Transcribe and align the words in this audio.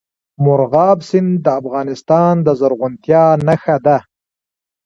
مورغاب 0.43 0.97
سیند 1.09 1.31
د 1.45 1.47
افغانستان 1.61 2.33
د 2.45 2.47
زرغونتیا 2.59 3.23
نښه 3.47 3.77
ده. 3.85 3.97